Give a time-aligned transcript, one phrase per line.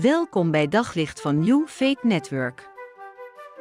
[0.00, 2.70] Welkom bij Daglicht van New Faith Network.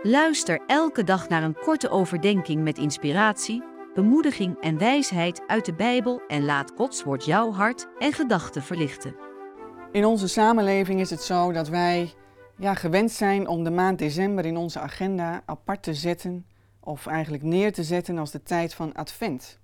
[0.01, 3.63] Luister elke dag naar een korte overdenking met inspiratie,
[3.93, 9.15] bemoediging en wijsheid uit de Bijbel en laat Gods woord jouw hart en gedachten verlichten.
[9.91, 12.13] In onze samenleving is het zo dat wij
[12.57, 16.45] ja, gewend zijn om de maand december in onze agenda apart te zetten,
[16.79, 19.59] of eigenlijk neer te zetten als de tijd van Advent.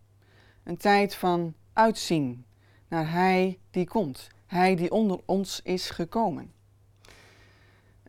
[0.64, 2.46] Een tijd van uitzien
[2.90, 6.58] naar Hij die komt, Hij die onder ons is gekomen.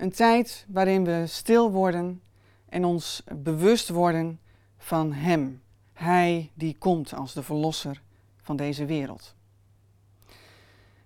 [0.00, 2.22] Een tijd waarin we stil worden
[2.68, 4.40] en ons bewust worden
[4.76, 8.02] van Hem, Hij die komt als de Verlosser
[8.42, 9.34] van deze wereld.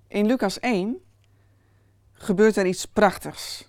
[0.06, 1.04] In Lucas 1
[2.12, 3.68] gebeurt er iets prachtigs.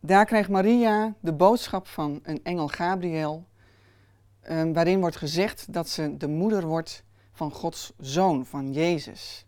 [0.00, 3.46] Daar krijgt Maria de boodschap van een engel Gabriel,
[4.40, 9.46] eh, waarin wordt gezegd dat ze de moeder wordt van Gods zoon, van Jezus.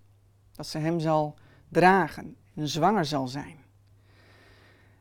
[0.52, 1.34] Dat ze hem zal
[1.68, 3.66] dragen en zwanger zal zijn.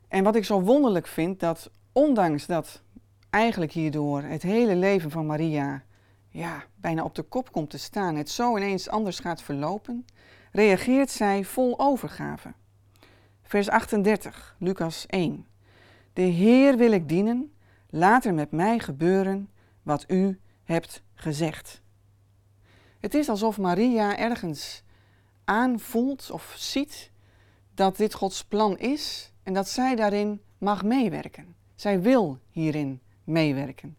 [0.07, 2.81] En wat ik zo wonderlijk vind, dat ondanks dat
[3.29, 5.83] eigenlijk hierdoor het hele leven van Maria
[6.29, 10.05] ja, bijna op de kop komt te staan, het zo ineens anders gaat verlopen,
[10.51, 12.53] reageert zij vol overgave.
[13.41, 15.45] Vers 38, Lucas 1.
[16.13, 17.53] De Heer wil ik dienen,
[17.89, 19.49] laat er met mij gebeuren
[19.83, 21.81] wat u hebt gezegd.
[22.99, 24.83] Het is alsof Maria ergens
[25.43, 27.11] aanvoelt of ziet
[27.73, 31.55] dat dit Gods plan is en dat zij daarin mag meewerken.
[31.75, 33.97] Zij wil hierin meewerken.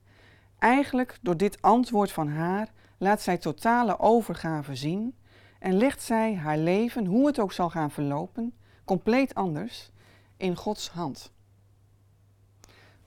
[0.59, 5.15] Eigenlijk door dit antwoord van haar laat zij totale overgave zien
[5.59, 9.91] en legt zij haar leven, hoe het ook zal gaan verlopen, compleet anders
[10.37, 11.33] in Gods hand.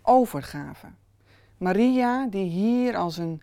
[0.02, 0.88] Overgave.
[1.58, 3.42] Maria, die hier als een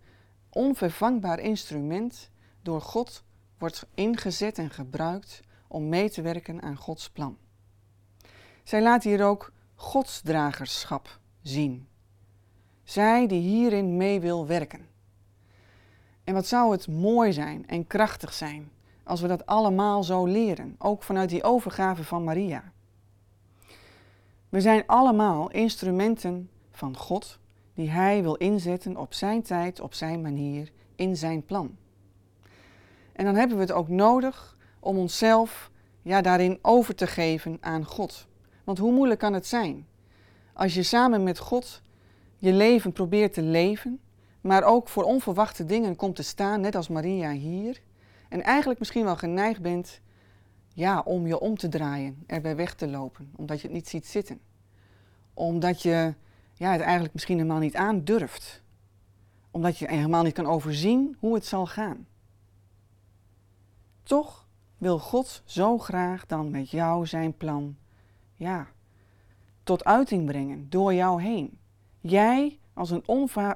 [0.50, 2.30] onvervangbaar instrument
[2.62, 3.24] door God
[3.58, 7.36] wordt ingezet en gebruikt om mee te werken aan Gods plan.
[8.68, 11.88] Zij laat hier ook godsdragerschap zien.
[12.84, 14.86] Zij die hierin mee wil werken.
[16.24, 18.70] En wat zou het mooi zijn en krachtig zijn
[19.02, 22.72] als we dat allemaal zo leren, ook vanuit die overgave van Maria.
[24.48, 27.38] We zijn allemaal instrumenten van God
[27.74, 31.76] die Hij wil inzetten op Zijn tijd, op Zijn manier, in Zijn plan.
[33.12, 35.70] En dan hebben we het ook nodig om onszelf
[36.02, 38.27] ja, daarin over te geven aan God.
[38.68, 39.86] Want hoe moeilijk kan het zijn
[40.52, 41.82] als je samen met God
[42.36, 44.00] je leven probeert te leven,
[44.40, 47.80] maar ook voor onverwachte dingen komt te staan, net als Maria hier,
[48.28, 50.00] en eigenlijk misschien wel geneigd bent
[50.74, 54.06] ja, om je om te draaien, erbij weg te lopen, omdat je het niet ziet
[54.06, 54.40] zitten.
[55.34, 56.14] Omdat je
[56.54, 58.62] ja, het eigenlijk misschien helemaal niet aandurft.
[59.50, 62.06] Omdat je helemaal niet kan overzien hoe het zal gaan.
[64.02, 64.48] Toch
[64.78, 67.76] wil God zo graag dan met jou zijn plan,
[68.38, 68.68] ja,
[69.62, 71.58] tot uiting brengen door jou heen.
[72.00, 73.02] Jij als een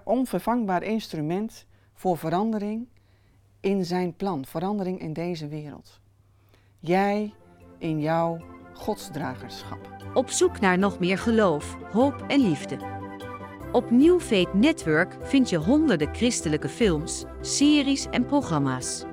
[0.05, 2.89] onvervangbaar instrument voor verandering
[3.61, 6.01] in zijn plan, verandering in deze wereld.
[6.79, 7.35] Jij
[7.79, 8.39] in jouw
[8.73, 9.97] godsdragerschap.
[10.15, 12.79] Op zoek naar nog meer geloof, hoop en liefde.
[13.73, 14.21] Op New
[14.53, 19.05] Network vind je honderden christelijke films, series en programma's.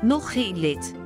[0.00, 1.05] Nog geen lid?